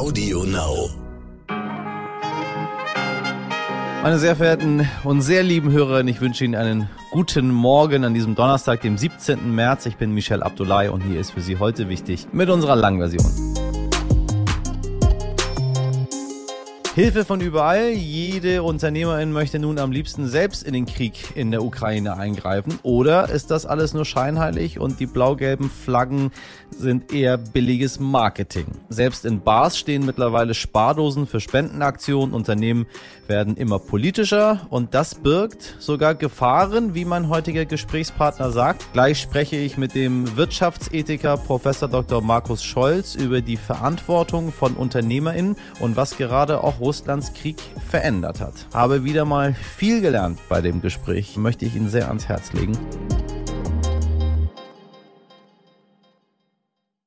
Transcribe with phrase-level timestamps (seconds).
[0.00, 0.88] Audio Now.
[4.02, 8.34] Meine sehr verehrten und sehr lieben Hörer, ich wünsche Ihnen einen guten Morgen an diesem
[8.34, 9.54] Donnerstag, dem 17.
[9.54, 9.84] März.
[9.84, 13.69] Ich bin Michel Abdullahi und hier ist für Sie heute wichtig mit unserer Langversion.
[17.00, 17.92] Hilfe von überall.
[17.92, 22.78] Jede Unternehmerin möchte nun am liebsten selbst in den Krieg in der Ukraine eingreifen.
[22.82, 26.30] Oder ist das alles nur scheinheilig und die blau-gelben Flaggen
[26.68, 28.66] sind eher billiges Marketing?
[28.90, 32.34] Selbst in Bars stehen mittlerweile Spardosen für Spendenaktionen.
[32.34, 32.84] Unternehmen
[33.30, 38.92] werden immer politischer und das birgt sogar Gefahren, wie mein heutiger Gesprächspartner sagt.
[38.92, 42.20] Gleich spreche ich mit dem Wirtschaftsethiker Professor Dr.
[42.20, 47.56] Markus Scholz über die Verantwortung von UnternehmerInnen und was gerade auch Russlands Krieg
[47.88, 48.66] verändert hat.
[48.74, 52.76] Habe wieder mal viel gelernt bei dem Gespräch, möchte ich Ihnen sehr ans Herz legen.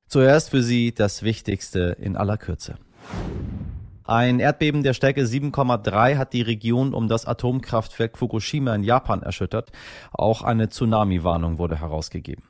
[0.08, 2.78] Zuerst für Sie das Wichtigste in aller Kürze.
[4.06, 9.72] Ein Erdbeben der Stärke 7,3 hat die Region um das Atomkraftwerk Fukushima in Japan erschüttert.
[10.12, 12.44] Auch eine Tsunami-Warnung wurde herausgegeben.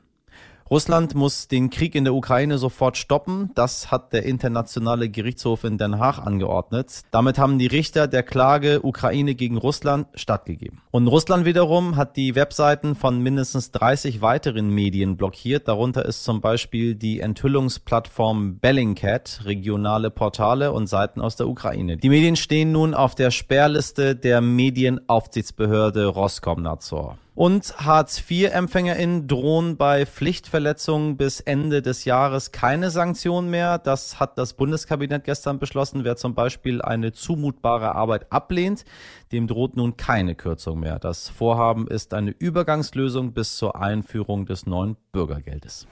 [0.67, 3.51] Russland muss den Krieg in der Ukraine sofort stoppen.
[3.53, 7.01] Das hat der Internationale Gerichtshof in Den Haag angeordnet.
[7.11, 10.81] Damit haben die Richter der Klage Ukraine gegen Russland stattgegeben.
[10.89, 15.67] Und Russland wiederum hat die Webseiten von mindestens 30 weiteren Medien blockiert.
[15.67, 21.97] Darunter ist zum Beispiel die Enthüllungsplattform Bellingcat, regionale Portale und Seiten aus der Ukraine.
[21.97, 27.19] Die Medien stehen nun auf der Sperrliste der Medienaufsichtsbehörde Roskomnadzor.
[27.35, 33.77] Und Hartz-IV-EmpfängerInnen drohen bei Pflichtverletzungen bis Ende des Jahres keine Sanktionen mehr.
[33.77, 36.05] Das hat das Bundeskabinett gestern beschlossen.
[36.05, 38.85] Wer zum Beispiel eine zumutbare Arbeit ablehnt,
[39.33, 40.97] dem droht nun keine Kürzung mehr.
[40.97, 45.87] Das Vorhaben ist eine Übergangslösung bis zur Einführung des neuen Bürgergeldes.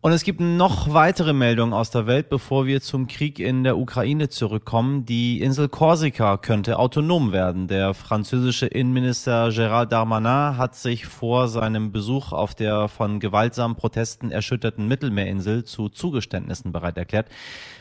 [0.00, 3.76] Und es gibt noch weitere Meldungen aus der Welt, bevor wir zum Krieg in der
[3.76, 5.04] Ukraine zurückkommen.
[5.04, 7.66] Die Insel Korsika könnte autonom werden.
[7.66, 14.30] Der französische Innenminister Gérald Darmanin hat sich vor seinem Besuch auf der von gewaltsamen Protesten
[14.30, 17.26] erschütterten Mittelmeerinsel zu Zugeständnissen bereit erklärt.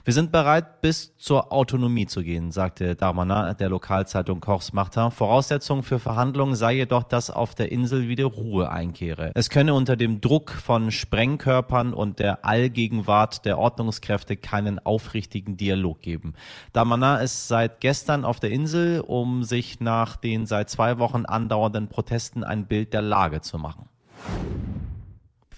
[0.03, 5.11] Wir sind bereit, bis zur Autonomie zu gehen, sagte Darmanin der Lokalzeitung Corse Martin.
[5.11, 9.33] Voraussetzung für Verhandlungen sei jedoch, dass auf der Insel wieder Ruhe einkehre.
[9.35, 15.57] Es könne unter dem Druck von Sprengkörpern und und der Allgegenwart der Ordnungskräfte keinen aufrichtigen
[15.57, 16.33] Dialog geben.
[16.71, 21.89] Damana ist seit gestern auf der Insel, um sich nach den seit zwei Wochen andauernden
[21.89, 23.89] Protesten ein Bild der Lage zu machen.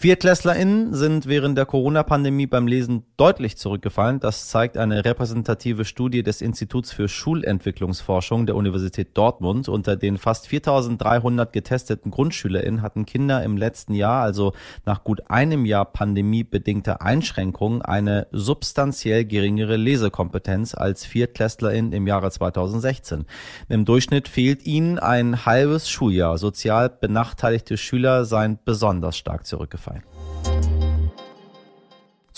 [0.02, 4.22] ViertklässlerInnen sind während der Corona-Pandemie beim Lesen deutlich zurückgefallen.
[4.22, 9.68] Das zeigt eine repräsentative Studie des Instituts für Schulentwicklungsforschung der Universität Dortmund.
[9.68, 14.54] Unter den fast 4300 getesteten GrundschülerInnen hatten Kinder im letzten Jahr, also
[14.86, 23.26] nach gut einem Jahr pandemiebedingter Einschränkungen, eine substanziell geringere Lesekompetenz als ViertklässlerInnen im Jahre 2016.
[23.68, 26.38] Im Durchschnitt fehlt ihnen ein halbes Schuljahr.
[26.38, 29.89] Sozial benachteiligte Schüler seien besonders stark zurückgefallen.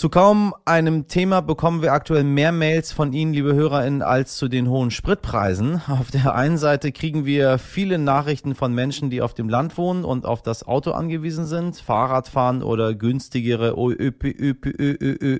[0.02, 4.48] Zu kaum einem Thema bekommen wir aktuell mehr Mails von Ihnen, liebe HörerInnen, als zu
[4.48, 5.80] den hohen Spritpreisen.
[5.86, 10.04] Auf der einen Seite kriegen wir viele Nachrichten von Menschen, die auf dem Land wohnen
[10.04, 11.76] und auf das Auto angewiesen sind.
[11.76, 13.76] Fahrradfahren oder günstigere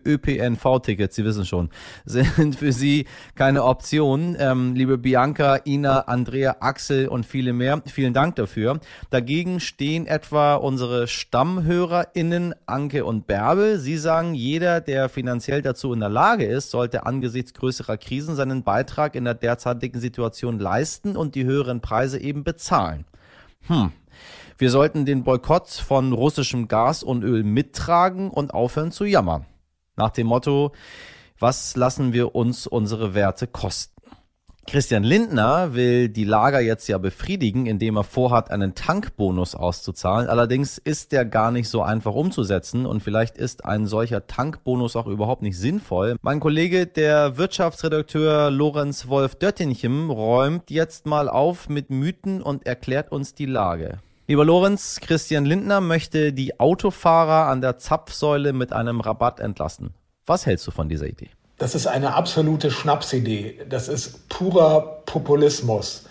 [0.07, 1.69] ÖPNV-Tickets, Sie wissen schon,
[2.05, 4.37] sind für Sie keine Option.
[4.39, 8.79] Ähm, liebe Bianca, Ina, Andrea, Axel und viele mehr, vielen Dank dafür.
[9.11, 13.81] Dagegen stehen etwa unsere StammhörerInnen Anke und Bärbel.
[13.81, 18.65] Sie sagen, jeder, der finanziell dazu in der Lage ist, sollte angesichts größerer Krisen seinen
[18.65, 23.07] Beitrag in der derzeitigen Situation leisten und die höheren Preise eben bezahlen.
[23.63, 23.93] Hm.
[24.59, 29.47] Wir sollten den Boykott von russischem Gas und Öl mittragen und aufhören zu jammern.
[29.97, 30.73] Nach dem Motto,
[31.39, 34.02] was lassen wir uns unsere Werte kosten?
[34.67, 40.29] Christian Lindner will die Lager jetzt ja befriedigen, indem er vorhat, einen Tankbonus auszuzahlen.
[40.29, 45.07] Allerdings ist der gar nicht so einfach umzusetzen und vielleicht ist ein solcher Tankbonus auch
[45.09, 46.17] überhaupt nicht sinnvoll.
[46.23, 53.13] Mein Kollege, der Wirtschaftsredakteur Lorenz Wolf Döttinchem, räumt jetzt mal auf mit Mythen und erklärt
[53.13, 53.99] uns die Lage.
[54.29, 59.91] Lieber Lorenz, Christian Lindner möchte die Autofahrer an der Zapfsäule mit einem Rabatt entlassen.
[60.25, 61.31] Was hältst du von dieser Idee?
[61.63, 63.61] Das ist eine absolute Schnapsidee.
[63.69, 66.07] Das ist purer Populismus.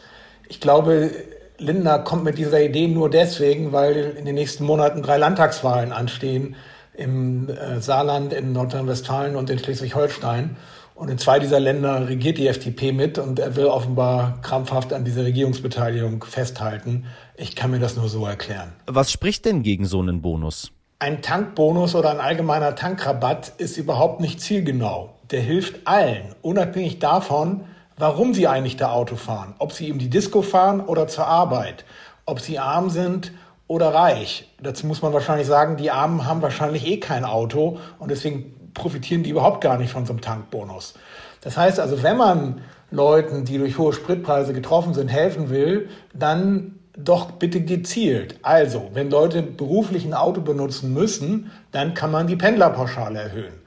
[0.47, 1.11] Ich glaube,
[1.57, 6.55] Lindner kommt mit dieser Idee nur deswegen, weil in den nächsten Monaten drei Landtagswahlen anstehen
[6.93, 10.55] im äh, Saarland, in Nordrhein-Westfalen und in Schleswig-Holstein.
[10.95, 15.03] Und in zwei dieser Länder regiert die FDP mit und er will offenbar krampfhaft an
[15.03, 17.07] dieser Regierungsbeteiligung festhalten.
[17.35, 18.71] Ich kann mir das nur so erklären.
[18.87, 20.71] Was spricht denn gegen so einen Bonus?
[20.99, 25.09] Ein Tankbonus oder ein allgemeiner Tankrabatt ist überhaupt nicht zielgenau.
[25.31, 27.61] Der hilft allen, unabhängig davon,
[27.97, 29.55] warum sie eigentlich da Auto fahren.
[29.59, 31.85] Ob sie in die Disco fahren oder zur Arbeit.
[32.25, 33.31] Ob sie arm sind
[33.67, 34.49] oder reich.
[34.61, 39.23] Dazu muss man wahrscheinlich sagen, die Armen haben wahrscheinlich eh kein Auto und deswegen profitieren
[39.23, 40.95] die überhaupt gar nicht von so einem Tankbonus.
[41.41, 46.79] Das heißt also, wenn man Leuten, die durch hohe Spritpreise getroffen sind, helfen will, dann
[46.97, 48.35] doch bitte gezielt.
[48.41, 53.60] Also, wenn Leute beruflich ein Auto benutzen müssen, dann kann man die Pendlerpauschale erhöhen.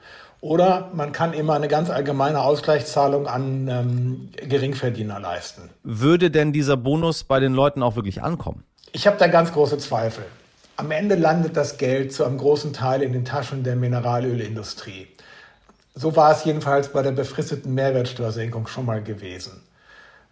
[0.45, 5.71] Oder man kann immer eine ganz allgemeine Ausgleichszahlung an ähm, Geringverdiener leisten.
[5.81, 8.63] Würde denn dieser Bonus bei den Leuten auch wirklich ankommen?
[8.91, 10.23] Ich habe da ganz große Zweifel.
[10.75, 15.07] Am Ende landet das Geld zu einem großen Teil in den Taschen der Mineralölindustrie.
[15.95, 19.63] So war es jedenfalls bei der befristeten Mehrwertsteuersenkung schon mal gewesen.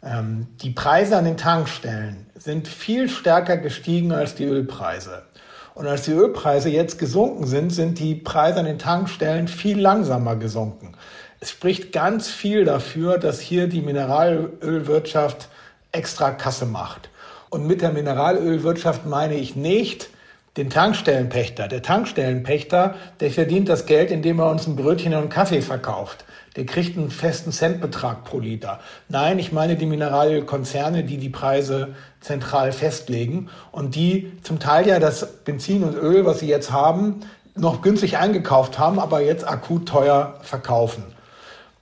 [0.04, 5.24] Ähm, die Preise an den Tankstellen sind viel stärker gestiegen als die Ölpreise.
[5.76, 10.36] Und als die Ölpreise jetzt gesunken sind, sind die Preise an den Tankstellen viel langsamer
[10.36, 10.94] gesunken.
[11.40, 15.50] Es spricht ganz viel dafür, dass hier die Mineralölwirtschaft
[15.92, 17.10] extra Kasse macht.
[17.50, 20.10] Und mit der Mineralölwirtschaft meine ich nicht
[20.58, 21.68] den Tankstellenpächter.
[21.68, 26.26] Der Tankstellenpächter, der verdient das Geld, indem er uns ein Brötchen und einen Kaffee verkauft.
[26.56, 28.80] Der kriegt einen festen Centbetrag pro Liter.
[29.10, 35.00] Nein, ich meine die Mineralölkonzerne, die die Preise zentral festlegen und die zum Teil ja
[35.00, 37.22] das Benzin und Öl, was sie jetzt haben,
[37.56, 41.04] noch günstig eingekauft haben, aber jetzt akut teuer verkaufen.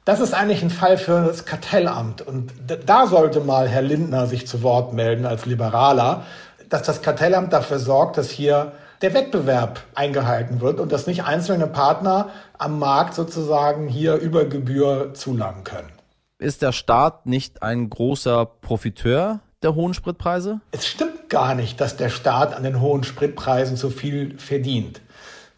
[0.03, 2.21] Das ist eigentlich ein Fall für das Kartellamt.
[2.21, 2.51] Und
[2.85, 6.25] da sollte mal Herr Lindner sich zu Wort melden als Liberaler,
[6.69, 11.67] dass das Kartellamt dafür sorgt, dass hier der Wettbewerb eingehalten wird und dass nicht einzelne
[11.67, 15.91] Partner am Markt sozusagen hier über Gebühr zulangen können.
[16.39, 20.61] Ist der Staat nicht ein großer Profiteur der hohen Spritpreise?
[20.71, 25.01] Es stimmt gar nicht, dass der Staat an den hohen Spritpreisen so viel verdient.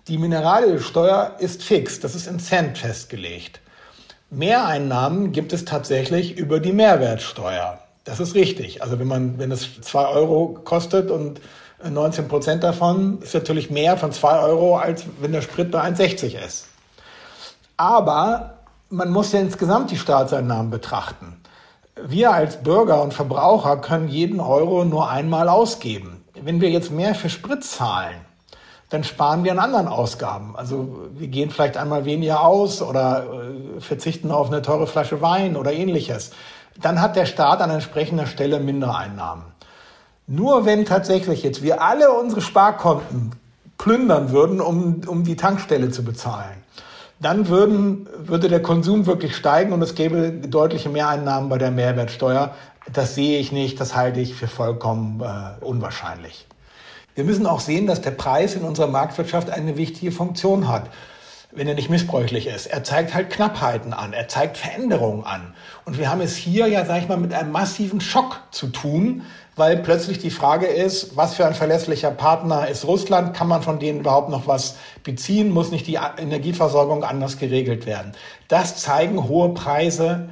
[0.08, 3.62] Die Mineralölsteuer ist fix, das ist in Cent festgelegt.
[4.30, 7.80] Mehreinnahmen gibt es tatsächlich über die Mehrwertsteuer.
[8.04, 8.82] Das ist richtig.
[8.82, 11.40] Also wenn man, wenn es zwei Euro kostet und
[11.90, 16.38] 19 Prozent davon ist natürlich mehr von zwei Euro, als wenn der Sprit bei 1,60
[16.46, 16.68] ist.
[17.78, 18.56] Aber
[18.90, 21.42] man muss ja insgesamt die Staatseinnahmen betrachten.
[22.02, 26.24] Wir als Bürger und Verbraucher können jeden Euro nur einmal ausgeben.
[26.42, 28.16] Wenn wir jetzt mehr für Sprit zahlen,
[28.90, 30.56] dann sparen wir an anderen Ausgaben.
[30.56, 35.56] Also wir gehen vielleicht einmal weniger aus oder äh, verzichten auf eine teure Flasche Wein
[35.56, 36.32] oder ähnliches.
[36.80, 39.44] Dann hat der Staat an entsprechender Stelle Mindereinnahmen.
[40.28, 43.32] Nur wenn tatsächlich jetzt wir alle unsere Sparkonten
[43.78, 46.64] plündern würden, um, um die Tankstelle zu bezahlen,
[47.20, 52.54] dann würden, würde der Konsum wirklich steigen und es gäbe deutliche Mehreinnahmen bei der Mehrwertsteuer.
[52.92, 56.48] Das sehe ich nicht, das halte ich für vollkommen äh, unwahrscheinlich.
[57.16, 60.90] Wir müssen auch sehen, dass der Preis in unserer Marktwirtschaft eine wichtige Funktion hat,
[61.56, 62.68] wenn er nicht missbräuchlich ist.
[62.68, 65.54] Er zeigt halt Knappheiten an, er zeigt Veränderungen an.
[65.86, 69.24] Und wir haben es hier ja, sag ich mal, mit einem massiven Schock zu tun,
[69.56, 73.36] weil plötzlich die Frage ist, was für ein verlässlicher Partner ist Russland?
[73.36, 75.52] Kann man von denen überhaupt noch was beziehen?
[75.52, 78.14] Muss nicht die Energieversorgung anders geregelt werden?
[78.48, 80.30] Das zeigen hohe Preise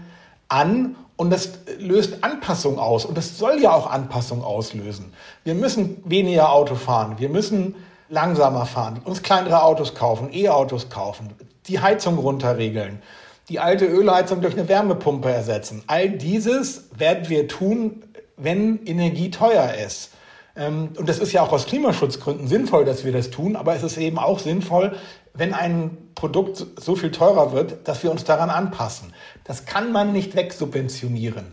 [0.50, 3.06] an und das löst Anpassung aus.
[3.06, 5.14] Und das soll ja auch Anpassung auslösen.
[5.44, 7.16] Wir müssen weniger Auto fahren.
[7.20, 7.76] Wir müssen
[8.12, 11.30] langsamer fahren, uns kleinere Autos kaufen, E-Autos kaufen,
[11.68, 13.02] die Heizung runterregeln,
[13.48, 15.82] die alte Ölheizung durch eine Wärmepumpe ersetzen.
[15.88, 18.04] All dieses werden wir tun,
[18.36, 20.12] wenn Energie teuer ist.
[20.58, 23.84] Ähm, und das ist ja auch aus Klimaschutzgründen sinnvoll, dass wir das tun, aber es
[23.84, 24.98] ist eben auch sinnvoll,
[25.34, 29.14] wenn ein Produkt so viel teurer wird, dass wir uns daran anpassen.
[29.46, 31.46] Das kann man nicht wegsubventionieren.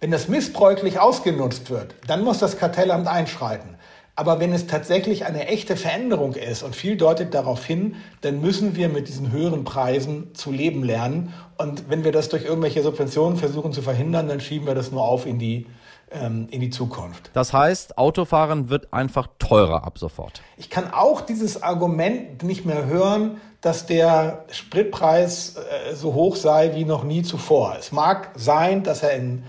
[0.00, 3.73] Wenn das missbräuchlich ausgenutzt wird, dann muss das Kartellamt einschreiten.
[4.16, 8.76] Aber wenn es tatsächlich eine echte Veränderung ist und viel deutet darauf hin, dann müssen
[8.76, 11.34] wir mit diesen höheren Preisen zu leben lernen.
[11.58, 15.02] Und wenn wir das durch irgendwelche Subventionen versuchen zu verhindern, dann schieben wir das nur
[15.02, 15.66] auf in die,
[16.12, 17.30] ähm, in die Zukunft.
[17.34, 20.42] Das heißt, Autofahren wird einfach teurer ab sofort.
[20.58, 26.76] Ich kann auch dieses Argument nicht mehr hören, dass der Spritpreis äh, so hoch sei
[26.76, 27.74] wie noch nie zuvor.
[27.80, 29.42] Es mag sein, dass er in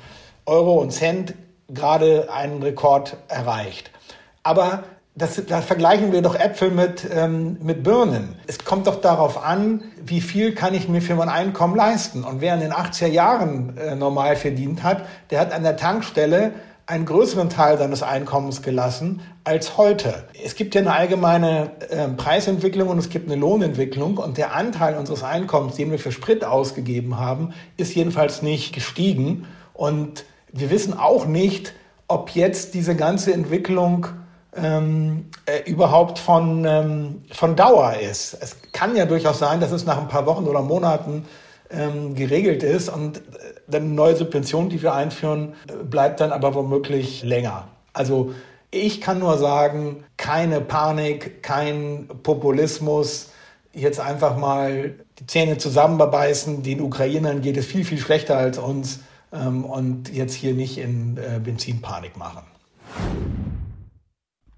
[0.48, 1.36] Euro und Cent
[1.68, 3.92] gerade einen Rekord erreicht.
[4.46, 4.84] Aber
[5.16, 8.36] das, da vergleichen wir doch Äpfel mit, ähm, mit Birnen.
[8.46, 12.24] Es kommt doch darauf an, wie viel kann ich mir für mein Einkommen leisten.
[12.24, 16.52] Und wer in den 80er Jahren äh, normal verdient hat, der hat an der Tankstelle
[16.86, 20.26] einen größeren Teil seines Einkommens gelassen als heute.
[20.44, 24.96] Es gibt ja eine allgemeine äh, Preisentwicklung und es gibt eine Lohnentwicklung und der Anteil
[24.96, 29.48] unseres Einkommens, den wir für Sprit ausgegeben haben, ist jedenfalls nicht gestiegen.
[29.74, 30.24] Und
[30.54, 31.74] wir wissen auch nicht,
[32.08, 34.08] ob jetzt diese ganze Entwicklung
[34.56, 38.38] ähm, äh, überhaupt von, ähm, von Dauer ist.
[38.40, 41.26] Es kann ja durchaus sein, dass es nach ein paar Wochen oder Monaten
[41.70, 45.54] ähm, geregelt ist und äh, eine neue Subvention, die wir einführen,
[45.90, 47.68] bleibt dann aber womöglich länger.
[47.94, 48.34] Also
[48.72, 53.30] ich kann nur sagen, keine Panik, kein Populismus,
[53.74, 56.64] jetzt einfach mal die Zähne zusammenbeißen.
[56.64, 59.00] Den Ukrainern geht es viel, viel schlechter als uns
[59.34, 62.44] ähm, und jetzt hier nicht in äh, Benzinpanik machen.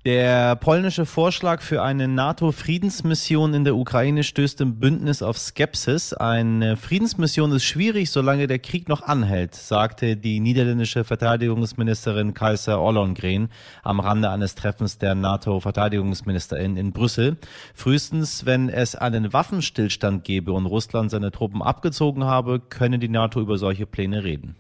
[0.08, 6.14] Der polnische Vorschlag für eine NATO-Friedensmission in der Ukraine stößt im Bündnis auf Skepsis.
[6.14, 13.50] Eine Friedensmission ist schwierig, solange der Krieg noch anhält, sagte die niederländische Verteidigungsministerin Kaiser Ollongren
[13.84, 17.36] am Rande eines Treffens der NATO-Verteidigungsministerin in Brüssel.
[17.74, 23.42] Frühestens, wenn es einen Waffenstillstand gebe und Russland seine Truppen abgezogen habe, könne die NATO
[23.42, 24.56] über solche Pläne reden.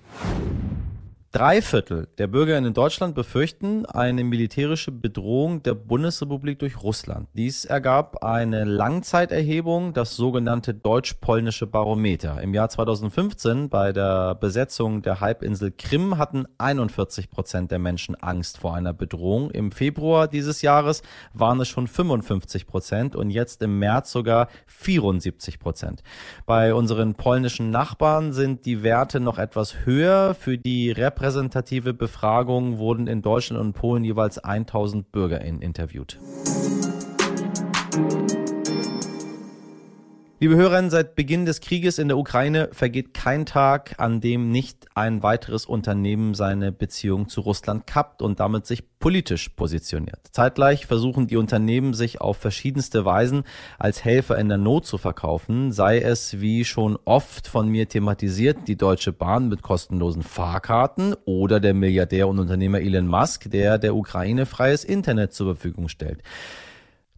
[1.34, 7.28] Drei Viertel der Bürger in Deutschland befürchten eine militärische Bedrohung der Bundesrepublik durch Russland.
[7.34, 12.42] Dies ergab eine Langzeiterhebung, das sogenannte deutsch-polnische Barometer.
[12.42, 18.60] Im Jahr 2015 bei der Besetzung der Halbinsel Krim hatten 41 Prozent der Menschen Angst
[18.60, 19.52] vor einer Bedrohung.
[19.52, 21.02] Im Februar dieses Jahres
[21.34, 26.04] waren es schon 55 Prozent und jetzt im März sogar 74 Prozent.
[26.46, 30.34] Bei unseren polnischen Nachbarn sind die Werte noch etwas höher.
[30.34, 36.20] Für die Rep repräsentative Befragungen wurden in Deutschland und Polen jeweils 1000 BürgerInnen interviewt.
[40.40, 44.86] Liebe Hörerinnen, seit Beginn des Krieges in der Ukraine vergeht kein Tag, an dem nicht
[44.94, 50.20] ein weiteres Unternehmen seine Beziehung zu Russland kappt und damit sich politisch positioniert.
[50.30, 53.46] Zeitgleich versuchen die Unternehmen sich auf verschiedenste Weisen
[53.80, 58.68] als Helfer in der Not zu verkaufen, sei es wie schon oft von mir thematisiert,
[58.68, 63.96] die Deutsche Bahn mit kostenlosen Fahrkarten oder der Milliardär und Unternehmer Elon Musk, der der
[63.96, 66.22] Ukraine freies Internet zur Verfügung stellt.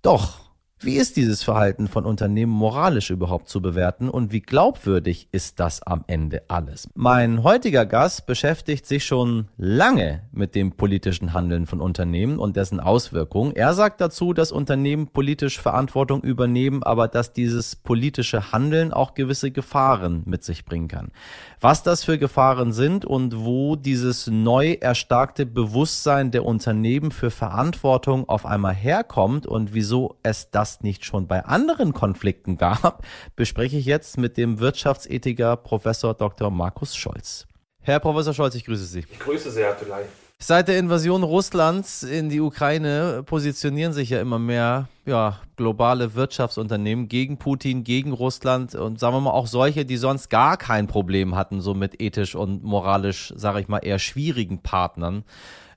[0.01, 0.48] Doch
[0.81, 5.83] wie ist dieses Verhalten von Unternehmen moralisch überhaupt zu bewerten und wie glaubwürdig ist das
[5.83, 6.87] am Ende alles?
[6.95, 12.79] Mein heutiger Gast beschäftigt sich schon lange mit dem politischen Handeln von Unternehmen und dessen
[12.79, 13.57] Auswirkungen.
[13.57, 19.51] Er sagt dazu, dass Unternehmen politisch Verantwortung übernehmen, aber dass dieses politische Handeln auch gewisse
[19.51, 21.11] Gefahren mit sich bringen kann.
[21.59, 28.29] Was das für Gefahren sind und wo dieses neu erstarkte Bewusstsein der Unternehmen für Verantwortung
[28.29, 33.03] auf einmal herkommt und wieso es das das nicht schon bei anderen Konflikten gab,
[33.35, 36.51] bespreche ich jetzt mit dem Wirtschaftsethiker Professor Dr.
[36.51, 37.47] Markus Scholz.
[37.81, 38.99] Herr Professor Scholz, ich grüße Sie.
[38.99, 40.03] Ich grüße Sie, Herr Tulay.
[40.41, 47.09] Seit der Invasion Russlands in die Ukraine positionieren sich ja immer mehr ja, globale Wirtschaftsunternehmen
[47.09, 51.35] gegen Putin, gegen Russland und sagen wir mal auch solche, die sonst gar kein Problem
[51.35, 55.25] hatten, so mit ethisch und moralisch, sage ich mal, eher schwierigen Partnern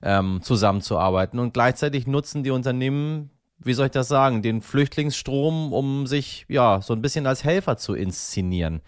[0.01, 1.39] ähm, zusammenzuarbeiten.
[1.39, 3.31] Und gleichzeitig nutzen die Unternehmen
[3.65, 7.77] wie soll ich das sagen, den Flüchtlingsstrom, um sich ja so ein bisschen als Helfer
[7.77, 8.81] zu inszenieren.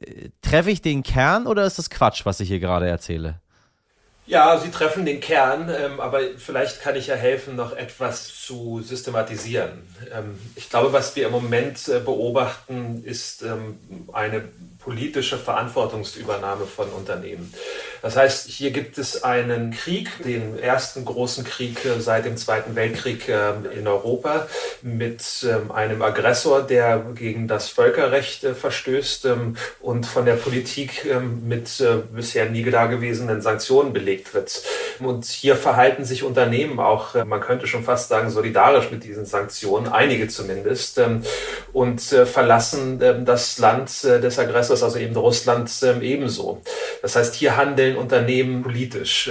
[0.00, 3.40] Äh, treffe ich den Kern oder ist das Quatsch, was ich hier gerade erzähle?
[4.28, 8.82] Ja, Sie treffen den Kern, ähm, aber vielleicht kann ich ja helfen, noch etwas zu
[8.82, 9.86] systematisieren.
[10.12, 13.78] Ähm, ich glaube, was wir im Moment äh, beobachten, ist ähm,
[14.12, 14.42] eine
[14.86, 17.52] politische Verantwortungsübernahme von Unternehmen.
[18.02, 22.76] Das heißt, hier gibt es einen Krieg, den ersten großen Krieg äh, seit dem Zweiten
[22.76, 24.46] Weltkrieg ähm, in Europa
[24.82, 31.04] mit ähm, einem Aggressor, der gegen das Völkerrecht äh, verstößt ähm, und von der Politik
[31.42, 34.62] mit äh, bisher nie dagewesenen Sanktionen belegt wird.
[35.00, 39.88] Und hier verhalten sich Unternehmen auch, man könnte schon fast sagen, solidarisch mit diesen Sanktionen,
[39.88, 41.00] einige zumindest,
[41.72, 46.62] und verlassen das Land des Aggressors also eben Russland ähm, ebenso.
[47.02, 49.30] Das heißt, hier handeln Unternehmen politisch.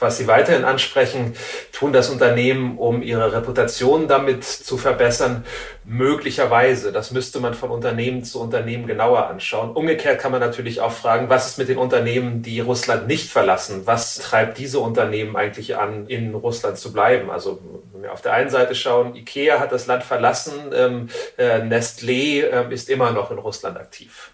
[0.00, 1.34] Was Sie weiterhin ansprechen,
[1.72, 5.44] tun das Unternehmen, um ihre Reputation damit zu verbessern?
[5.84, 6.92] Möglicherweise.
[6.92, 9.72] Das müsste man von Unternehmen zu Unternehmen genauer anschauen.
[9.72, 13.82] Umgekehrt kann man natürlich auch fragen, was ist mit den Unternehmen, die Russland nicht verlassen?
[13.84, 17.30] Was treibt diese Unternehmen eigentlich an, in Russland zu bleiben?
[17.30, 17.60] Also,
[17.92, 22.42] wenn wir auf der einen Seite schauen, IKEA hat das Land verlassen, ähm, äh, Nestlé
[22.42, 24.32] äh, ist immer noch in Russland aktiv.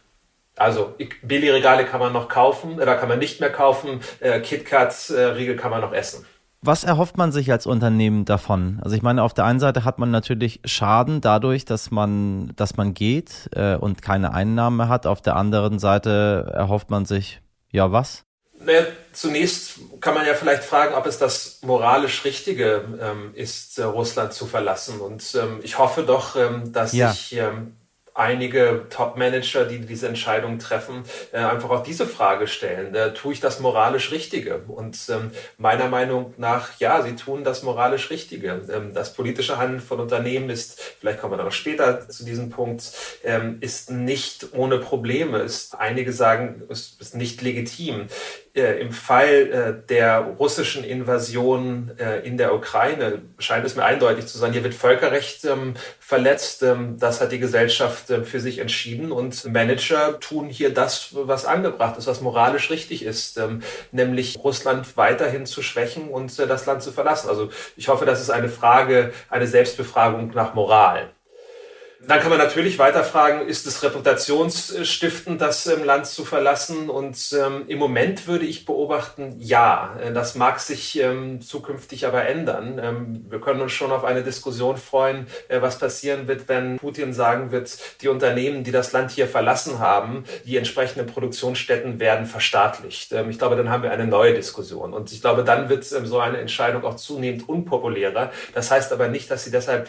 [0.56, 4.00] Also Billigregale kann man noch kaufen, da kann man nicht mehr kaufen.
[4.20, 6.24] Äh, KitKat-Riegel äh, kann man noch essen.
[6.62, 8.80] Was erhofft man sich als Unternehmen davon?
[8.82, 12.76] Also ich meine, auf der einen Seite hat man natürlich Schaden dadurch, dass man, dass
[12.76, 15.06] man geht äh, und keine Einnahmen mehr hat.
[15.06, 18.24] Auf der anderen Seite erhofft man sich, ja was?
[18.58, 23.84] Naja, zunächst kann man ja vielleicht fragen, ob es das moralisch Richtige ähm, ist, äh,
[23.84, 25.00] Russland zu verlassen.
[25.00, 27.12] Und ähm, ich hoffe doch, ähm, dass ja.
[27.12, 27.76] sich ähm,
[28.16, 32.94] einige Top-Manager, die diese Entscheidung treffen, äh, einfach auch diese Frage stellen.
[32.94, 34.64] Äh, tue ich das moralisch Richtige?
[34.66, 38.62] Und ähm, meiner Meinung nach, ja, sie tun das moralisch Richtige.
[38.72, 42.92] Ähm, das politische Handeln von Unternehmen ist, vielleicht kommen wir noch später zu diesem Punkt,
[43.22, 45.38] ähm, ist nicht ohne Probleme.
[45.38, 48.08] Ist, einige sagen, ist, ist nicht legitim
[48.56, 49.28] äh, im Fall
[49.84, 54.64] äh, der russischen Invasion äh, in der Ukraine scheint es mir eindeutig zu sein, hier
[54.64, 56.62] wird Völkerrecht ähm, verletzt.
[56.62, 61.44] Ähm, das hat die Gesellschaft äh, für sich entschieden und Manager tun hier das, was
[61.44, 66.66] angebracht ist, was moralisch richtig ist, ähm, nämlich Russland weiterhin zu schwächen und äh, das
[66.66, 67.28] Land zu verlassen.
[67.28, 71.10] Also ich hoffe, das ist eine Frage, eine Selbstbefragung nach Moral.
[72.08, 76.88] Dann kann man natürlich weiter fragen, ist es reputationsstiftend, das ähm, Land zu verlassen?
[76.88, 82.24] Und ähm, im Moment würde ich beobachten, ja, äh, das mag sich ähm, zukünftig aber
[82.24, 82.80] ändern.
[82.80, 87.12] Ähm, wir können uns schon auf eine Diskussion freuen, äh, was passieren wird, wenn Putin
[87.12, 93.12] sagen wird, die Unternehmen, die das Land hier verlassen haben, die entsprechenden Produktionsstätten werden verstaatlicht.
[93.14, 94.92] Ähm, ich glaube, dann haben wir eine neue Diskussion.
[94.92, 98.30] Und ich glaube, dann wird so eine Entscheidung auch zunehmend unpopulärer.
[98.54, 99.88] Das heißt aber nicht, dass sie deshalb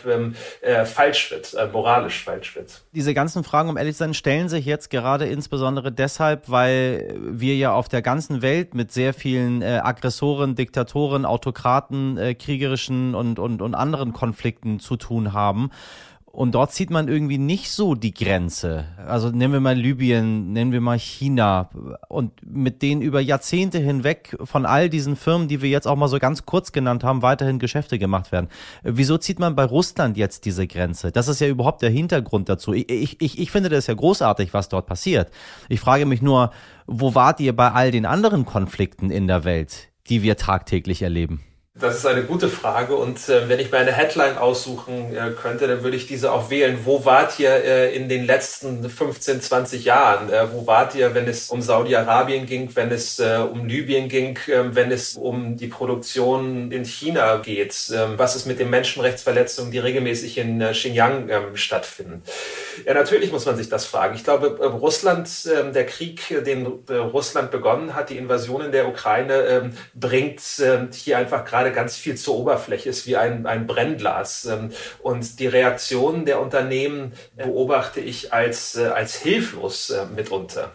[0.62, 2.84] äh, falsch wird, äh, moralisch falsch wird.
[2.94, 7.56] Diese ganzen Fragen, um ehrlich zu sein, stellen sich jetzt gerade insbesondere deshalb, weil wir
[7.56, 13.40] ja auf der ganzen Welt mit sehr vielen äh, Aggressoren, Diktatoren, Autokraten, äh, kriegerischen und,
[13.40, 15.72] und, und anderen Konflikten zu tun haben.
[16.38, 18.86] Und dort sieht man irgendwie nicht so die Grenze.
[19.08, 21.72] Also nehmen wir mal Libyen, nennen wir mal China.
[22.10, 26.08] Und mit denen über Jahrzehnte hinweg von all diesen Firmen, die wir jetzt auch mal
[26.08, 28.50] so ganz kurz genannt haben, weiterhin Geschäfte gemacht werden.
[28.84, 31.12] Wieso zieht man bei Russland jetzt diese Grenze?
[31.12, 32.72] Das ist ja überhaupt der Hintergrund dazu.
[32.72, 35.32] Ich, ich, ich finde das ja großartig, was dort passiert.
[35.70, 36.52] Ich frage mich nur,
[36.86, 41.42] wo wart ihr bei all den anderen Konflikten in der Welt, die wir tagtäglich erleben?
[41.80, 45.68] Das ist eine gute Frage und äh, wenn ich mir eine Headline aussuchen äh, könnte,
[45.68, 46.80] dann würde ich diese auch wählen.
[46.86, 50.32] Wo wart ihr äh, in den letzten 15, 20 Jahren?
[50.32, 54.38] Äh, wo wart ihr, wenn es um Saudi-Arabien ging, wenn es äh, um Libyen ging,
[54.48, 57.68] äh, wenn es um die Produktion in China geht?
[58.18, 62.24] was ist mit den Menschenrechtsverletzungen, die regelmäßig in Xinjiang ähm, stattfinden?
[62.86, 64.16] Ja, natürlich muss man sich das fragen.
[64.16, 69.34] Ich glaube, Russland, ähm, der Krieg, den Russland begonnen hat, die Invasion in der Ukraine,
[69.48, 70.42] ähm, bringt
[70.94, 74.46] hier einfach gerade ganz viel zur Oberfläche ist, wie ein, ein Brennglas.
[74.46, 80.74] Ähm, und die Reaktionen der Unternehmen beobachte ich als, äh, als hilflos äh, mitunter.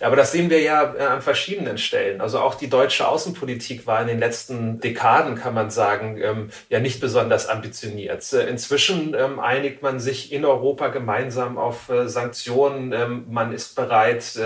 [0.00, 2.20] Aber das sehen wir ja äh, an verschiedenen Stellen.
[2.20, 6.80] Also auch die deutsche Außenpolitik war in den letzten Dekaden, kann man sagen, ähm, ja
[6.80, 8.32] nicht besonders ambitioniert.
[8.32, 13.24] Inzwischen ähm, einigt man sich in Europa gemeinsam auf Sanktionen.
[13.30, 14.38] Man ist bereit,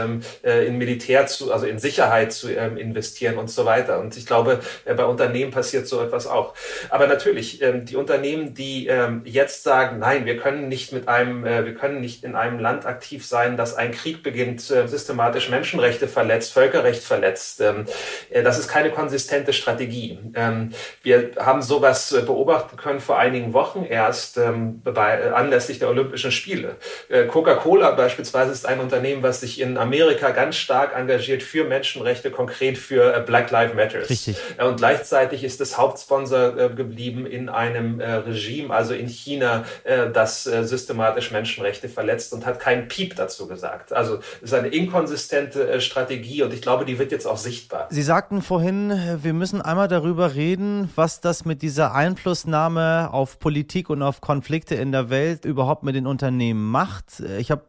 [0.42, 4.00] in Militär zu, also in Sicherheit zu investieren und so weiter.
[4.00, 6.54] Und ich glaube, bei Unternehmen passiert so etwas auch.
[6.90, 11.44] Aber natürlich, ähm, die Unternehmen, die ähm, jetzt sagen, nein, wir können nicht mit einem,
[11.44, 15.48] äh, wir können nicht in einem Land aktiv sein, das einen Krieg beginnt, äh, systematisch
[15.48, 17.60] Menschenrechte verletzt, Völkerrecht verletzt.
[17.60, 17.86] Ähm,
[18.30, 20.18] äh, das ist keine konsistente Strategie.
[20.34, 20.70] Ähm,
[21.02, 25.88] wir haben sowas äh, beobachten können vor einigen Wochen erst ähm, bei, äh, anlässlich der
[25.88, 26.76] Olympischen Spiele.
[27.08, 32.30] Äh, Coca-Cola beispielsweise ist ein Unternehmen, was sich in Amerika ganz stark engagiert für Menschenrechte,
[32.30, 34.08] konkret für Black Lives Matter.
[34.08, 34.36] Richtig.
[34.58, 39.64] und gleichzeitig ist es ist Hauptsponsor äh, geblieben in einem äh, Regime, also in China,
[39.84, 43.92] äh, das äh, systematisch Menschenrechte verletzt und hat keinen Piep dazu gesagt.
[43.92, 47.88] Also es ist eine inkonsistente äh, Strategie und ich glaube, die wird jetzt auch sichtbar.
[47.90, 53.90] Sie sagten vorhin, wir müssen einmal darüber reden, was das mit dieser Einflussnahme auf Politik
[53.90, 57.20] und auf Konflikte in der Welt überhaupt mit den Unternehmen macht.
[57.38, 57.64] Ich habe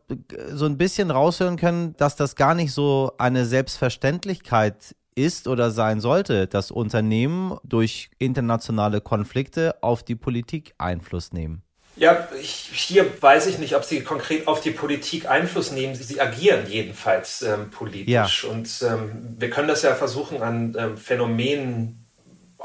[0.52, 6.02] so ein bisschen raushören können, dass das gar nicht so eine Selbstverständlichkeit ist oder sein
[6.02, 11.64] sollte, dass Unternehmen durch internationale Konflikte auf die Politik Einfluss nehmen?
[11.96, 15.96] Ja, ich, hier weiß ich nicht, ob sie konkret auf die Politik Einfluss nehmen.
[15.96, 18.44] Sie, sie agieren jedenfalls ähm, politisch.
[18.44, 18.50] Ja.
[18.52, 22.07] Und ähm, wir können das ja versuchen an ähm, Phänomenen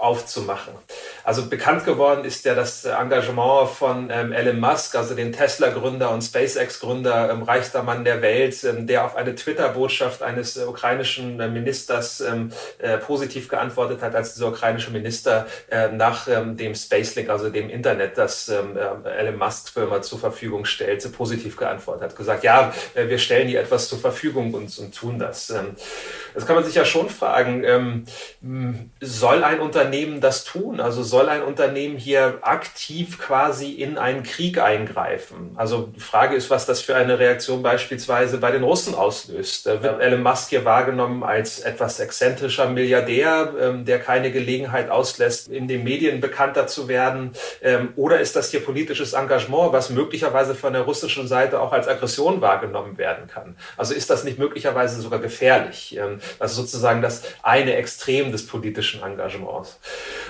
[0.02, 0.74] aufzumachen.
[1.22, 6.22] Also bekannt geworden ist ja das Engagement von ähm, Elon Musk, also den Tesla-Gründer und
[6.22, 11.46] SpaceX-Gründer, ähm, reichster Mann der Welt, ähm, der auf eine Twitter-Botschaft eines äh, ukrainischen äh,
[11.46, 17.30] Ministers ähm, äh, positiv geantwortet hat, als dieser ukrainische Minister äh, nach ähm, dem Spacelink,
[17.30, 22.42] also dem Internet, das ähm, äh, Elon Musk-Firma zur Verfügung stellte, positiv geantwortet hat, gesagt,
[22.42, 25.52] ja, äh, wir stellen hier etwas zur Verfügung und, und tun das.
[26.34, 28.06] das kann man sich ja schon fragen,
[29.00, 30.80] soll ein Unternehmen Unternehmen das tun?
[30.80, 35.50] Also soll ein Unternehmen hier aktiv quasi in einen Krieg eingreifen?
[35.54, 39.66] Also die Frage ist, was das für eine Reaktion beispielsweise bei den Russen auslöst.
[39.66, 45.48] Da wird Elon Musk hier wahrgenommen als etwas exzentrischer Milliardär, ähm, der keine Gelegenheit auslässt,
[45.48, 47.32] in den Medien bekannter zu werden?
[47.60, 51.86] Ähm, oder ist das hier politisches Engagement, was möglicherweise von der russischen Seite auch als
[51.86, 53.56] Aggression wahrgenommen werden kann?
[53.76, 55.98] Also ist das nicht möglicherweise sogar gefährlich?
[55.98, 59.78] Ähm, also sozusagen das eine Extrem des politischen Engagements.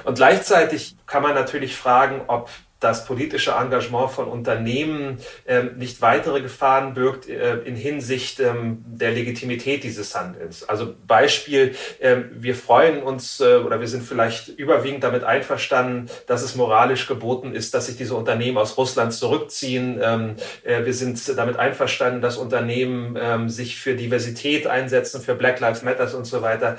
[0.04, 2.48] Und gleichzeitig kann man natürlich fragen, ob
[2.82, 9.12] das politische Engagement von Unternehmen ähm, nicht weitere Gefahren birgt äh, in Hinsicht ähm, der
[9.12, 10.68] Legitimität dieses Handelns.
[10.68, 16.42] Also Beispiel, ähm, wir freuen uns äh, oder wir sind vielleicht überwiegend damit einverstanden, dass
[16.42, 20.00] es moralisch geboten ist, dass sich diese Unternehmen aus Russland zurückziehen.
[20.02, 25.60] Ähm, äh, wir sind damit einverstanden, dass Unternehmen ähm, sich für Diversität einsetzen, für Black
[25.60, 26.78] Lives Matters und so weiter.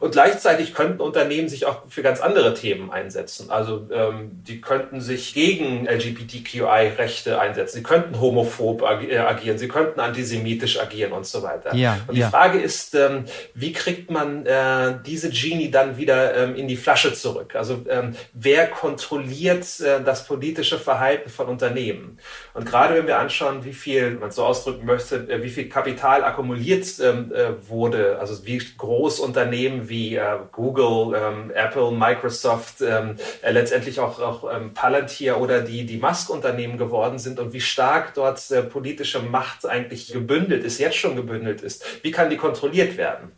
[0.00, 3.50] Und gleichzeitig könnten Unternehmen sich auch für ganz andere Themen einsetzen.
[3.50, 9.68] Also ähm, die könnten sich gegen LGBTQI-Rechte einsetzen, sie könnten homophob ag äh, agieren, sie
[9.68, 11.74] könnten antisemitisch agieren und so weiter.
[11.74, 12.30] Ja, und die ja.
[12.30, 17.12] Frage ist, ähm, wie kriegt man äh, diese Genie dann wieder ähm, in die Flasche
[17.12, 17.54] zurück?
[17.54, 22.18] Also ähm, wer kontrolliert äh, das politische Verhalten von Unternehmen?
[22.54, 25.68] Und gerade wenn wir anschauen, wie viel, wenn man so ausdrücken möchte, äh, wie viel
[25.68, 32.80] Kapital akkumuliert ähm, äh, wurde, also wie groß Unternehmen wie äh, Google, ähm, Apple, Microsoft,
[32.80, 37.60] ähm, äh, letztendlich auch, auch ähm, Palantir oder die, die Musk-Unternehmen geworden sind und wie
[37.60, 41.84] stark dort äh, politische Macht eigentlich gebündelt ist, jetzt schon gebündelt ist.
[42.02, 43.32] Wie kann die kontrolliert werden?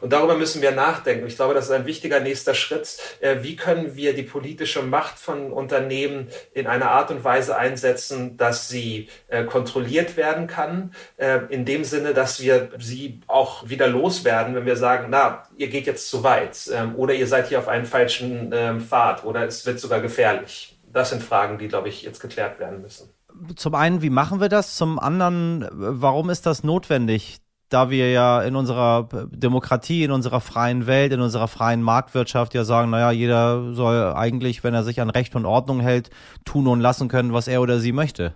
[0.00, 1.26] Und darüber müssen wir nachdenken.
[1.26, 2.98] Ich glaube, das ist ein wichtiger nächster Schritt.
[3.20, 8.36] Äh, wie können wir die politische Macht von Unternehmen in einer Art und Weise einsetzen,
[8.36, 13.86] dass sie äh, kontrolliert werden kann, äh, in dem Sinne, dass wir sie auch wieder
[13.86, 17.58] loswerden, wenn wir sagen, na, ihr geht jetzt zu weit ähm, oder ihr seid hier
[17.58, 20.78] auf einem falschen ähm, Pfad oder es wird sogar gefährlich.
[20.92, 23.10] Das sind Fragen, die, glaube ich, jetzt geklärt werden müssen.
[23.56, 24.76] Zum einen, wie machen wir das?
[24.76, 27.38] Zum anderen, warum ist das notwendig?
[27.68, 32.64] Da wir ja in unserer Demokratie, in unserer freien Welt, in unserer freien Marktwirtschaft ja
[32.64, 36.08] sagen, naja, jeder soll eigentlich, wenn er sich an Recht und Ordnung hält,
[36.46, 38.34] tun und lassen können, was er oder sie möchte.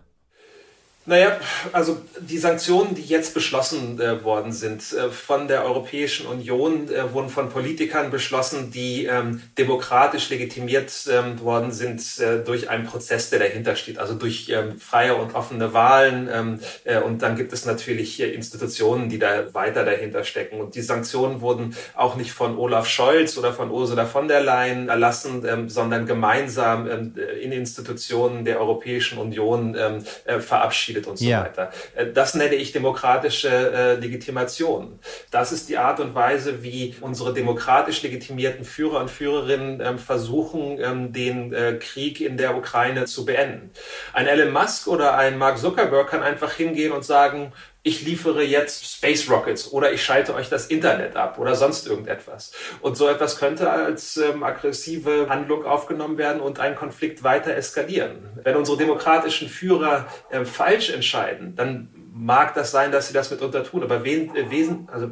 [1.04, 1.36] Naja,
[1.72, 7.12] also die Sanktionen, die jetzt beschlossen äh, worden sind äh, von der Europäischen Union, äh,
[7.12, 13.30] wurden von Politikern beschlossen, die ähm, demokratisch legitimiert ähm, worden sind äh, durch einen Prozess,
[13.30, 16.28] der dahinter steht, also durch ähm, freie und offene Wahlen.
[16.32, 20.60] Ähm, äh, und dann gibt es natürlich Institutionen, die da weiter dahinter stecken.
[20.60, 24.88] Und die Sanktionen wurden auch nicht von Olaf Scholz oder von Ursula von der Leyen
[24.88, 30.00] erlassen, ähm, sondern gemeinsam ähm, in Institutionen der Europäischen Union äh,
[30.38, 31.42] verabschiedet verabschiedet und so ja.
[31.42, 31.70] weiter.
[31.94, 34.98] Äh, das nenne ich demokratische äh, Legitimation.
[35.30, 40.78] Das ist die Art und Weise, wie unsere demokratisch legitimierten Führer und Führerinnen ähm, versuchen,
[40.80, 43.70] ähm, den äh, Krieg in der Ukraine zu beenden.
[44.12, 47.52] Ein Elon Musk oder ein Mark Zuckerberg kann einfach hingehen und sagen,
[47.84, 52.52] ich liefere jetzt Space Rockets oder ich schalte euch das Internet ab oder sonst irgendetwas.
[52.80, 58.28] Und so etwas könnte als ähm, aggressive Handlung aufgenommen werden und einen Konflikt weiter eskalieren.
[58.42, 63.64] Wenn unsere demokratischen Führer äh, falsch entscheiden, dann mag das sein, dass sie das mitunter
[63.64, 65.10] tun, aber wen, äh, wesen, also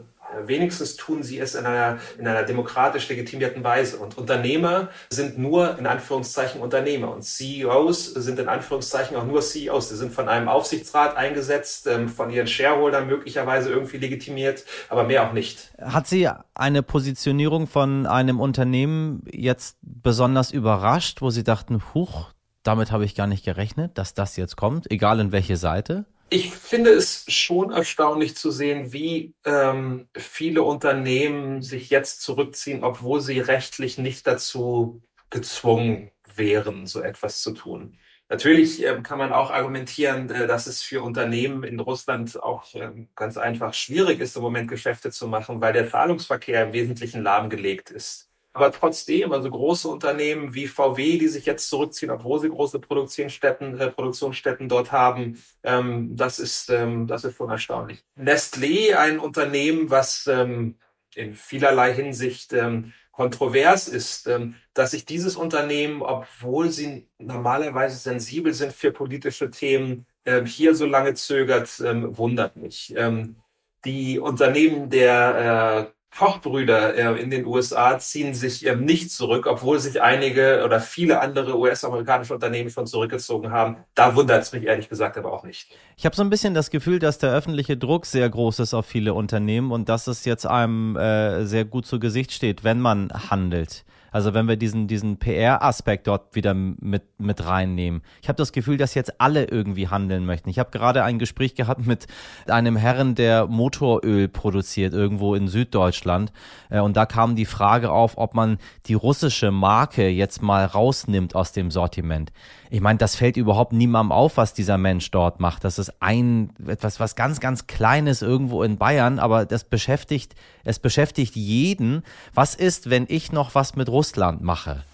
[0.49, 3.99] Wenigstens tun sie es in einer, in einer demokratisch legitimierten Weise.
[3.99, 7.13] Und Unternehmer sind nur in Anführungszeichen Unternehmer.
[7.13, 9.89] Und CEOs sind in Anführungszeichen auch nur CEOs.
[9.89, 15.29] Sie sind von einem Aufsichtsrat eingesetzt, ähm, von ihren Shareholdern möglicherweise irgendwie legitimiert, aber mehr
[15.29, 15.73] auch nicht.
[15.81, 22.93] Hat Sie eine Positionierung von einem Unternehmen jetzt besonders überrascht, wo Sie dachten, huch, damit
[22.93, 26.05] habe ich gar nicht gerechnet, dass das jetzt kommt, egal in welche Seite?
[26.33, 33.21] Ich finde es schon erstaunlich zu sehen, wie ähm, viele Unternehmen sich jetzt zurückziehen, obwohl
[33.21, 37.99] sie rechtlich nicht dazu gezwungen wären, so etwas zu tun.
[38.29, 43.09] Natürlich ähm, kann man auch argumentieren, äh, dass es für Unternehmen in Russland auch ähm,
[43.17, 47.91] ganz einfach schwierig ist, im Moment Geschäfte zu machen, weil der Zahlungsverkehr im Wesentlichen lahmgelegt
[47.91, 48.30] ist.
[48.53, 53.79] Aber trotzdem, also große Unternehmen wie VW, die sich jetzt zurückziehen, obwohl sie große Produktionsstätten,
[53.79, 58.03] äh, Produktionsstätten dort haben, ähm, das ist, ähm, das ist schon erstaunlich.
[58.17, 60.77] Nestlé, ein Unternehmen, was ähm,
[61.15, 68.53] in vielerlei Hinsicht ähm, kontrovers ist, ähm, dass sich dieses Unternehmen, obwohl sie normalerweise sensibel
[68.53, 72.95] sind für politische Themen, äh, hier so lange zögert, ähm, wundert mich.
[72.97, 73.37] Ähm,
[73.85, 79.79] die Unternehmen der äh, Kochbrüder äh, in den USA ziehen sich ähm, nicht zurück, obwohl
[79.79, 83.77] sich einige oder viele andere US-amerikanische Unternehmen schon zurückgezogen haben.
[83.95, 85.71] Da wundert es mich ehrlich gesagt aber auch nicht.
[85.97, 88.87] Ich habe so ein bisschen das Gefühl, dass der öffentliche Druck sehr groß ist auf
[88.87, 93.11] viele Unternehmen und dass es jetzt einem äh, sehr gut zu Gesicht steht, wenn man
[93.31, 93.85] handelt.
[94.11, 98.03] Also wenn wir diesen, diesen PR-Aspekt dort wieder mit, mit reinnehmen.
[98.23, 100.49] Ich habe das Gefühl, dass jetzt alle irgendwie handeln möchten.
[100.49, 102.07] Ich habe gerade ein Gespräch gehabt mit
[102.49, 106.33] einem Herren, der Motoröl produziert irgendwo in Süddeutschland.
[106.69, 111.35] Äh, und da kam die Frage auf, ob man die russische Marke jetzt mal rausnimmt
[111.35, 112.33] aus dem Sortiment.
[112.73, 115.65] Ich meine, das fällt überhaupt niemandem auf, was dieser Mensch dort macht.
[115.65, 120.79] Das ist ein, etwas, was ganz, ganz Kleines irgendwo in Bayern, aber das beschäftigt, es
[120.79, 122.05] beschäftigt jeden.
[122.33, 124.85] Was ist, wenn ich noch was mit Russland mache?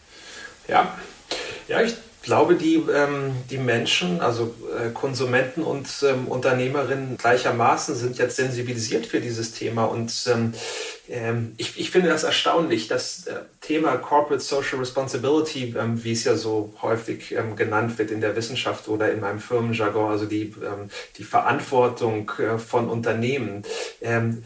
[0.69, 0.95] Ja,
[1.69, 8.19] ja, ich glaube, die, ähm, die Menschen, also äh, Konsumenten und ähm, Unternehmerinnen gleichermaßen sind
[8.19, 10.53] jetzt sensibilisiert für dieses Thema und ähm,
[11.09, 16.25] ähm, ich, ich, finde das erstaunlich, das äh, Thema Corporate Social Responsibility, ähm, wie es
[16.25, 20.55] ja so häufig ähm, genannt wird in der Wissenschaft oder in meinem Firmenjargon, also die,
[20.63, 23.63] ähm, die Verantwortung äh, von Unternehmen,
[24.03, 24.43] ähm,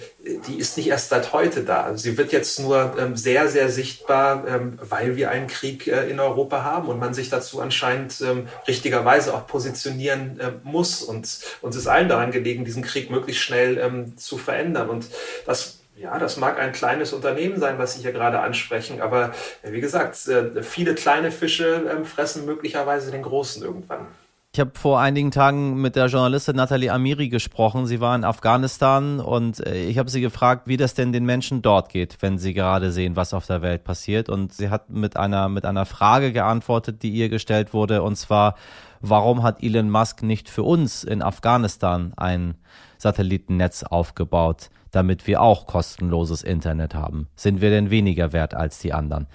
[0.49, 1.97] die ist nicht erst seit heute da.
[1.97, 4.45] Sie wird jetzt nur ähm, sehr, sehr sichtbar,
[4.89, 8.23] weil wir einen Krieg äh, in Europa haben und man sich dazu anscheinend
[8.69, 11.03] richtigerweise auch positionieren äh, muss.
[11.03, 14.91] Und uns ist allen daran gelegen, diesen Krieg möglichst schnell zu verändern.
[14.91, 15.07] Und
[15.47, 19.33] das ja, das mag ein kleines Unternehmen sein, was Sie hier gerade ansprechen, aber
[19.63, 24.07] äh, wie gesagt, äh, viele kleine Fische ähm, fressen möglicherweise den großen irgendwann.
[24.53, 27.87] Ich habe vor einigen Tagen mit der Journalistin Nathalie Amiri gesprochen.
[27.87, 31.63] Sie war in Afghanistan und äh, ich habe sie gefragt, wie das denn den Menschen
[31.63, 34.29] dort geht, wenn sie gerade sehen, was auf der Welt passiert.
[34.29, 38.57] Und sie hat mit einer, mit einer Frage geantwortet, die ihr gestellt wurde, und zwar,
[39.01, 42.57] warum hat Elon Musk nicht für uns in Afghanistan ein
[42.99, 44.71] Satellitennetz aufgebaut?
[44.93, 47.29] damit wir auch kostenloses Internet haben?
[47.37, 49.29] Sind wir denn weniger wert als die anderen?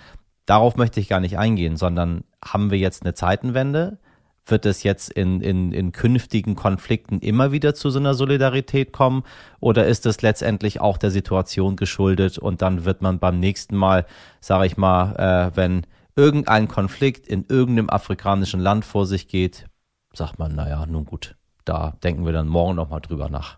[0.45, 3.99] Darauf möchte ich gar nicht eingehen, sondern haben wir jetzt eine Zeitenwende?
[4.47, 9.23] Wird es jetzt in, in, in künftigen Konflikten immer wieder zu so einer Solidarität kommen?
[9.60, 14.05] Oder ist es letztendlich auch der Situation geschuldet und dann wird man beim nächsten Mal,
[14.41, 19.65] sage ich mal, äh, wenn irgendein Konflikt in irgendeinem afrikanischen Land vor sich geht,
[20.13, 23.58] sagt man, naja, nun gut, da denken wir dann morgen nochmal drüber nach.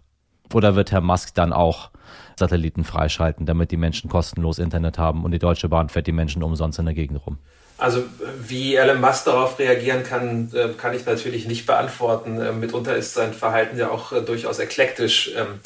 [0.54, 1.92] Oder wird Herr Musk dann auch
[2.38, 6.44] Satelliten freischalten, damit die Menschen kostenlos Internet haben und die Deutsche Bahn fährt die Menschen
[6.44, 7.40] umsonst in der Gegend rum?
[7.78, 8.04] Also
[8.40, 12.42] wie Elon Musk darauf reagieren kann, äh, kann ich natürlich nicht beantworten.
[12.42, 15.32] Äh, mitunter ist sein Verhalten ja auch äh, durchaus eklektisch.
[15.36, 15.60] Ähm,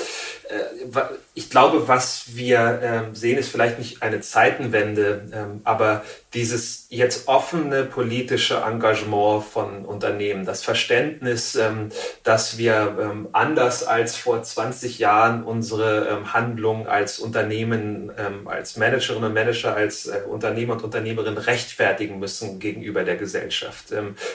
[1.33, 7.29] ich glaube, was wir ähm, sehen, ist vielleicht nicht eine Zeitenwende, ähm, aber dieses jetzt
[7.29, 11.57] offene politische Engagement von Unternehmen, das Verständnis,
[12.23, 18.11] dass wir anders als vor 20 Jahren unsere Handlungen als Unternehmen,
[18.45, 23.93] als Managerinnen und Manager, als Unternehmer und Unternehmerinnen rechtfertigen müssen gegenüber der Gesellschaft,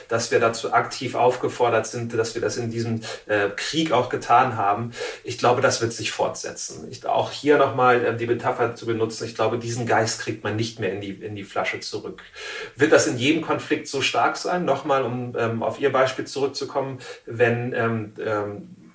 [0.08, 4.56] dass wir dazu aktiv aufgefordert sind, dass wir das in diesem äh, Krieg auch getan
[4.56, 4.92] haben.
[5.24, 9.24] Ich glaube, das wird sich fortsetzen ich, auch hier nochmal äh, die Metapher zu benutzen,
[9.24, 12.22] ich glaube, diesen Geist kriegt man nicht mehr in die, in die Flasche zurück.
[12.76, 14.64] Wird das in jedem Konflikt so stark sein?
[14.64, 18.85] Nochmal, um ähm, auf Ihr Beispiel zurückzukommen, wenn ähm, ähm,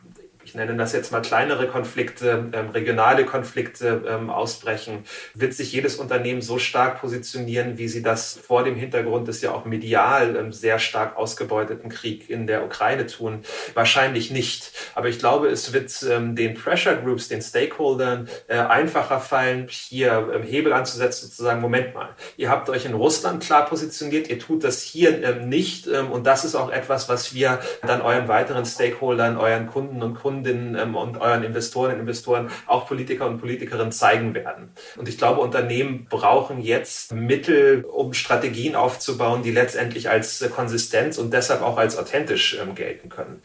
[0.51, 5.95] ich nenne das jetzt mal kleinere Konflikte, ähm, regionale Konflikte ähm, ausbrechen, wird sich jedes
[5.95, 10.51] Unternehmen so stark positionieren, wie sie das vor dem Hintergrund des ja auch medial ähm,
[10.51, 13.43] sehr stark ausgebeuteten Krieg in der Ukraine tun?
[13.75, 14.73] Wahrscheinlich nicht.
[14.93, 20.31] Aber ich glaube, es wird ähm, den Pressure Groups, den Stakeholdern äh, einfacher fallen, hier
[20.33, 24.29] ähm, Hebel anzusetzen und zu sagen, Moment mal, ihr habt euch in Russland klar positioniert,
[24.29, 28.27] ihr tut das hier ähm, nicht und das ist auch etwas, was wir dann euren
[28.27, 33.27] weiteren Stakeholdern, euren Kunden und Kunden Kundinnen ähm, und euren Investoren und Investoren, auch Politiker
[33.27, 34.71] und Politikerinnen zeigen werden.
[34.97, 41.17] Und ich glaube, Unternehmen brauchen jetzt Mittel, um Strategien aufzubauen, die letztendlich als äh, Konsistenz
[41.17, 43.41] und deshalb auch als authentisch ähm, gelten können.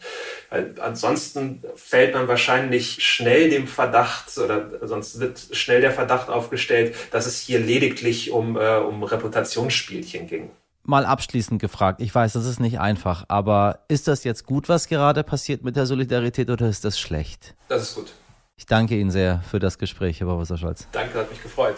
[0.49, 6.95] Weil ansonsten fällt man wahrscheinlich schnell dem Verdacht oder sonst wird schnell der Verdacht aufgestellt,
[7.11, 10.49] dass es hier lediglich um, äh, um Reputationsspielchen ging
[10.87, 14.87] mal abschließend gefragt, ich weiß, das ist nicht einfach, aber ist das jetzt gut, was
[14.87, 17.55] gerade passiert mit der Solidarität oder ist das schlecht?
[17.67, 18.13] Das ist gut.
[18.55, 20.87] Ich danke Ihnen sehr für das Gespräch, Herr Professor Scholz.
[20.91, 21.77] Danke, hat mich gefreut.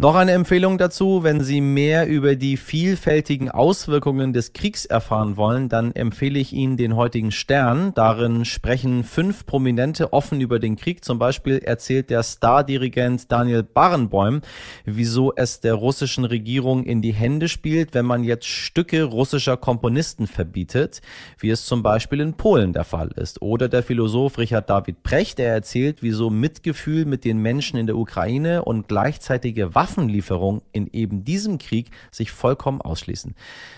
[0.00, 5.68] Noch eine Empfehlung dazu, wenn Sie mehr über die vielfältigen Auswirkungen des Kriegs erfahren wollen,
[5.68, 7.92] dann empfehle ich Ihnen den heutigen Stern.
[7.96, 11.04] Darin sprechen fünf Prominente offen über den Krieg.
[11.04, 14.42] Zum Beispiel erzählt der Stardirigent Daniel Barenboim,
[14.84, 20.28] wieso es der russischen Regierung in die Hände spielt, wenn man jetzt Stücke russischer Komponisten
[20.28, 21.02] verbietet,
[21.40, 23.42] wie es zum Beispiel in Polen der Fall ist.
[23.42, 27.96] Oder der Philosoph Richard David Precht, der erzählt, wieso Mitgefühl mit den Menschen in der
[27.96, 33.34] Ukraine und gleichzeitige Waffen Waffenlieferung in eben diesem Krieg sich vollkommen ausschließen.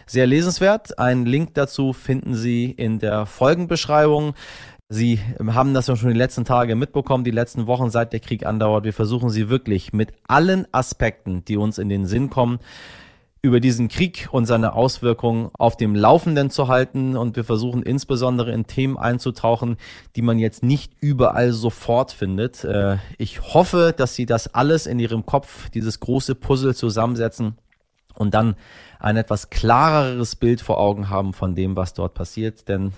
[0.07, 0.99] Sehr lesenswert.
[0.99, 4.35] Einen Link dazu finden Sie in der Folgenbeschreibung.
[4.89, 8.45] Sie haben das ja schon die letzten Tage mitbekommen, die letzten Wochen, seit der Krieg
[8.45, 8.85] andauert.
[8.85, 12.59] Wir versuchen Sie wirklich mit allen Aspekten, die uns in den Sinn kommen,
[13.43, 17.17] über diesen Krieg und seine Auswirkungen auf dem Laufenden zu halten.
[17.17, 19.77] Und wir versuchen insbesondere in Themen einzutauchen,
[20.15, 22.65] die man jetzt nicht überall sofort findet.
[22.65, 27.57] Äh, ich hoffe, dass Sie das alles in Ihrem Kopf, dieses große Puzzle zusammensetzen
[28.15, 28.57] und dann
[28.99, 32.69] ein etwas klareres Bild vor Augen haben von dem, was dort passiert.
[32.69, 32.93] Denn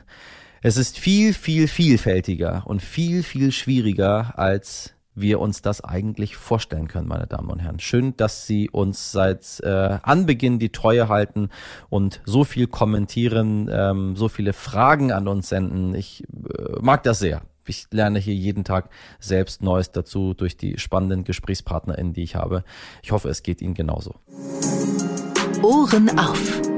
[0.61, 6.88] es ist viel, viel vielfältiger und viel, viel schwieriger, als wir uns das eigentlich vorstellen
[6.88, 7.81] können, meine Damen und Herren.
[7.81, 11.51] Schön, dass Sie uns seit äh, Anbeginn die Treue halten
[11.90, 15.94] und so viel kommentieren, ähm, so viele Fragen an uns senden.
[15.94, 17.42] Ich äh, mag das sehr.
[17.66, 22.64] Ich lerne hier jeden Tag selbst Neues dazu durch die spannenden GesprächspartnerInnen, die ich habe.
[23.03, 24.16] Ich hoffe, es geht Ihnen genauso.
[25.62, 26.71] Ohren auf.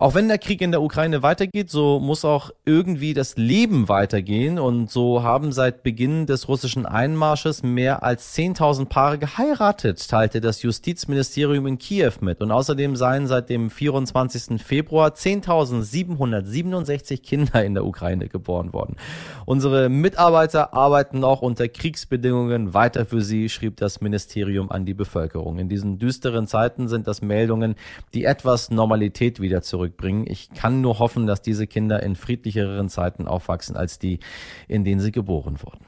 [0.00, 4.58] Auch wenn der Krieg in der Ukraine weitergeht, so muss auch irgendwie das Leben weitergehen.
[4.58, 10.62] Und so haben seit Beginn des russischen Einmarsches mehr als 10.000 Paare geheiratet, teilte das
[10.62, 12.40] Justizministerium in Kiew mit.
[12.40, 14.62] Und außerdem seien seit dem 24.
[14.62, 18.96] Februar 10.767 Kinder in der Ukraine geboren worden.
[19.44, 25.58] Unsere Mitarbeiter arbeiten auch unter Kriegsbedingungen weiter für sie, schrieb das Ministerium an die Bevölkerung.
[25.58, 27.74] In diesen düsteren Zeiten sind das Meldungen,
[28.14, 30.24] die etwas Normalität wieder zurück zurückbringen.
[30.28, 34.20] Ich kann nur hoffen, dass diese Kinder in friedlicheren Zeiten aufwachsen als die,
[34.68, 35.84] in denen sie geboren wurden.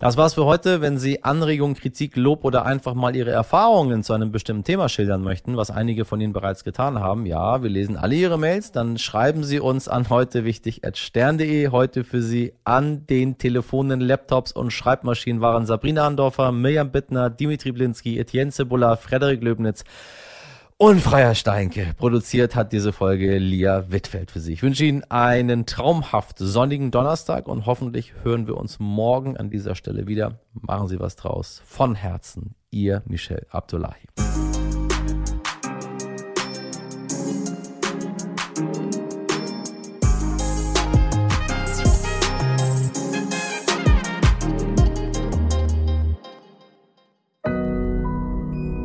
[0.00, 0.80] Das war's für heute.
[0.80, 5.22] Wenn Sie Anregungen, Kritik, Lob oder einfach mal Ihre Erfahrungen zu einem bestimmten Thema schildern
[5.22, 8.96] möchten, was einige von Ihnen bereits getan haben, ja, wir lesen alle Ihre Mails, dann
[8.96, 11.68] schreiben Sie uns an heute wichtig at stern.de.
[11.68, 17.72] Heute für Sie an den Telefonen, Laptops und Schreibmaschinen waren Sabrina Andorfer, Mirjam Bittner, Dimitri
[17.72, 19.84] Blinski, Etienne Cebula, Frederik Löbnitz
[20.80, 21.92] und Freier Steinke.
[21.98, 24.54] Produziert hat diese Folge Lia Wittfeld für Sie.
[24.54, 29.74] Ich wünsche Ihnen einen traumhaft sonnigen Donnerstag und hoffentlich hören wir uns morgen an dieser
[29.74, 30.40] Stelle wieder.
[30.54, 31.60] Machen Sie was draus.
[31.66, 34.08] Von Herzen, Ihr Michel Abdullahi.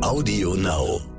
[0.02, 1.15] Audio Now.